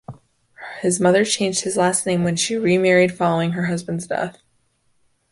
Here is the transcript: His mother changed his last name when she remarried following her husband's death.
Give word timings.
His 0.79 0.99
mother 0.99 1.23
changed 1.23 1.61
his 1.61 1.77
last 1.77 2.07
name 2.07 2.23
when 2.23 2.35
she 2.35 2.55
remarried 2.57 3.15
following 3.15 3.51
her 3.51 3.67
husband's 3.67 4.07
death. 4.07 4.39